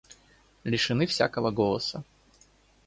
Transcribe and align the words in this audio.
Лишены 0.63 1.05
всякого 1.05 1.51
голоса. 1.51 2.03